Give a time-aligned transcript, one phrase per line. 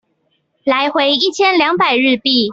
[0.63, 2.49] 來回一千兩百日幣